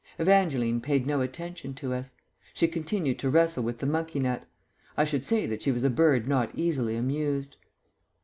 [0.17, 2.15] Evangeline paid no attention to us.
[2.55, 4.47] She continued to wrestle with the monkey nut.
[4.97, 7.55] I should say that she was a bird not easily amused.